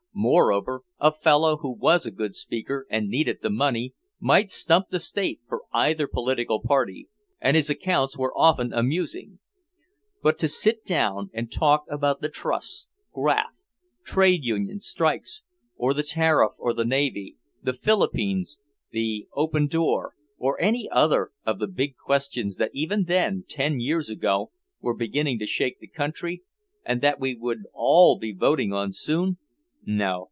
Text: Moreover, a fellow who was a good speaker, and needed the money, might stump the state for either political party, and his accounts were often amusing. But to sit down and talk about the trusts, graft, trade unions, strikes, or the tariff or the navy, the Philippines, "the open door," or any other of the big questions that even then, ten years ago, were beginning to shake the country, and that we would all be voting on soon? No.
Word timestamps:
Moreover, 0.13 0.81
a 0.99 1.13
fellow 1.13 1.55
who 1.57 1.73
was 1.73 2.05
a 2.05 2.11
good 2.11 2.35
speaker, 2.35 2.85
and 2.89 3.07
needed 3.07 3.39
the 3.41 3.49
money, 3.49 3.93
might 4.19 4.51
stump 4.51 4.89
the 4.89 4.99
state 4.99 5.39
for 5.47 5.63
either 5.71 6.05
political 6.05 6.61
party, 6.61 7.07
and 7.39 7.55
his 7.55 7.69
accounts 7.69 8.17
were 8.17 8.37
often 8.37 8.73
amusing. 8.73 9.39
But 10.21 10.37
to 10.39 10.49
sit 10.49 10.85
down 10.85 11.29
and 11.33 11.49
talk 11.49 11.85
about 11.89 12.19
the 12.19 12.27
trusts, 12.27 12.89
graft, 13.13 13.55
trade 14.03 14.43
unions, 14.43 14.85
strikes, 14.85 15.43
or 15.77 15.93
the 15.93 16.03
tariff 16.03 16.51
or 16.57 16.73
the 16.73 16.85
navy, 16.85 17.37
the 17.63 17.73
Philippines, 17.73 18.59
"the 18.91 19.27
open 19.33 19.67
door," 19.67 20.13
or 20.37 20.59
any 20.59 20.89
other 20.91 21.31
of 21.45 21.57
the 21.57 21.67
big 21.67 21.95
questions 21.95 22.57
that 22.57 22.71
even 22.73 23.05
then, 23.05 23.45
ten 23.47 23.79
years 23.79 24.09
ago, 24.09 24.51
were 24.81 24.93
beginning 24.93 25.39
to 25.39 25.45
shake 25.47 25.79
the 25.79 25.87
country, 25.87 26.43
and 26.83 26.99
that 27.01 27.17
we 27.17 27.33
would 27.33 27.63
all 27.73 28.19
be 28.19 28.33
voting 28.33 28.73
on 28.73 28.91
soon? 28.91 29.37
No. 29.83 30.19